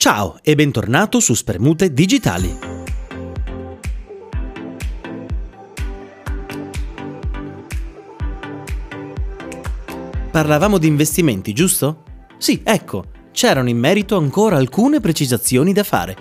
[0.00, 2.56] Ciao e bentornato su Spermute Digitali.
[10.30, 12.04] Parlavamo di investimenti, giusto?
[12.38, 16.16] Sì, ecco, c'erano in merito ancora alcune precisazioni da fare.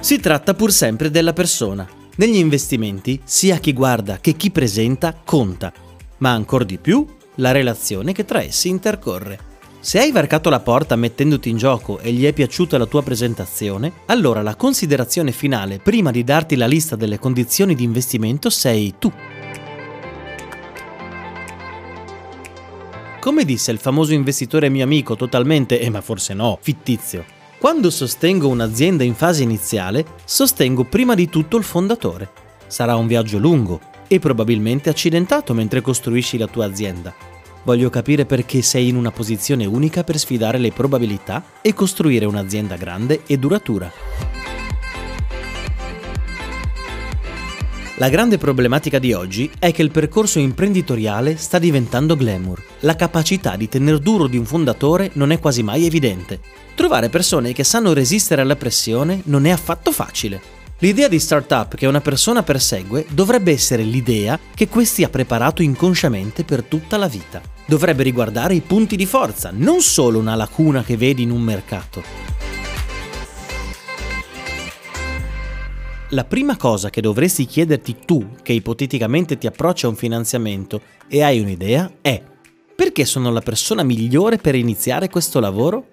[0.00, 1.88] Si tratta pur sempre della persona.
[2.16, 5.72] Negli investimenti, sia chi guarda che chi presenta conta,
[6.18, 9.47] ma ancor di più la relazione che tra essi intercorre.
[9.80, 13.92] Se hai varcato la porta mettendoti in gioco e gli è piaciuta la tua presentazione,
[14.06, 19.10] allora la considerazione finale prima di darti la lista delle condizioni di investimento sei tu.
[23.20, 27.24] Come disse il famoso investitore mio amico totalmente, eh ma forse no, fittizio.
[27.58, 32.30] Quando sostengo un'azienda in fase iniziale, sostengo prima di tutto il fondatore.
[32.66, 37.36] Sarà un viaggio lungo e probabilmente accidentato mentre costruisci la tua azienda
[37.68, 42.76] Voglio capire perché sei in una posizione unica per sfidare le probabilità e costruire un'azienda
[42.76, 43.92] grande e duratura.
[47.96, 52.62] La grande problematica di oggi è che il percorso imprenditoriale sta diventando glamour.
[52.80, 56.40] La capacità di tener duro di un fondatore non è quasi mai evidente.
[56.74, 60.57] Trovare persone che sanno resistere alla pressione non è affatto facile.
[60.80, 66.44] L'idea di startup che una persona persegue dovrebbe essere l'idea che questi ha preparato inconsciamente
[66.44, 67.42] per tutta la vita.
[67.66, 72.00] Dovrebbe riguardare i punti di forza, non solo una lacuna che vedi in un mercato.
[76.10, 81.22] La prima cosa che dovresti chiederti tu, che ipoteticamente ti approccia a un finanziamento e
[81.22, 82.22] hai un'idea, è
[82.76, 85.88] perché sono la persona migliore per iniziare questo lavoro?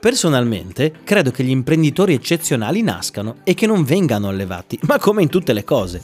[0.00, 5.28] Personalmente, credo che gli imprenditori eccezionali nascano e che non vengano allevati, ma come in
[5.28, 6.00] tutte le cose.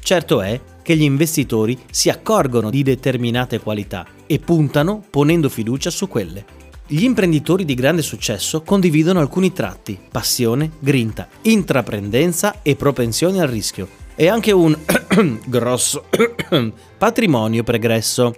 [0.00, 6.08] Certo è che gli investitori si accorgono di determinate qualità e puntano ponendo fiducia su
[6.08, 6.44] quelle.
[6.86, 13.88] Gli imprenditori di grande successo condividono alcuni tratti, passione, grinta, intraprendenza e propensione al rischio,
[14.14, 14.74] e anche un
[15.44, 16.06] grosso
[16.96, 18.36] patrimonio pregresso.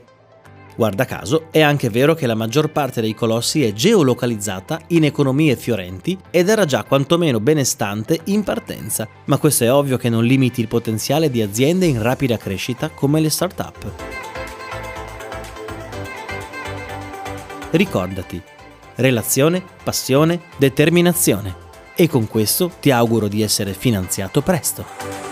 [0.76, 5.56] Guarda caso, è anche vero che la maggior parte dei colossi è geolocalizzata in economie
[5.56, 10.60] fiorenti ed era già quantomeno benestante in partenza, ma questo è ovvio che non limiti
[10.60, 13.92] il potenziale di aziende in rapida crescita come le start-up.
[17.70, 18.40] Ricordati,
[18.96, 21.64] relazione, passione, determinazione.
[21.94, 25.25] E con questo ti auguro di essere finanziato presto.